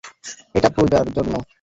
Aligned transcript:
এটা 0.55 0.69
পূজার 0.75 1.05
জন্য। 1.15 1.33